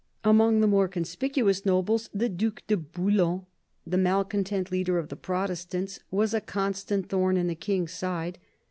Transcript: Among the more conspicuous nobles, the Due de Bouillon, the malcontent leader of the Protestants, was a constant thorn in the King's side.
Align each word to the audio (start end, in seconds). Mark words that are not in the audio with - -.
Among 0.23 0.61
the 0.61 0.67
more 0.67 0.87
conspicuous 0.87 1.63
nobles, 1.63 2.09
the 2.11 2.27
Due 2.27 2.53
de 2.65 2.75
Bouillon, 2.75 3.45
the 3.85 3.99
malcontent 3.99 4.71
leader 4.71 4.97
of 4.97 5.09
the 5.09 5.15
Protestants, 5.15 5.99
was 6.09 6.33
a 6.33 6.41
constant 6.41 7.07
thorn 7.07 7.37
in 7.37 7.45
the 7.45 7.53
King's 7.53 7.91
side. 7.91 8.39